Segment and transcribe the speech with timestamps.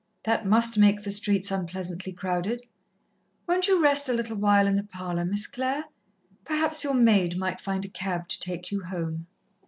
[0.23, 2.63] That must make the streets unpleasantly crowded.
[3.47, 5.83] Won't you rest a little while in the parlour, Miss Clare?
[6.43, 9.27] Perhaps your maid might find a cab to take you home."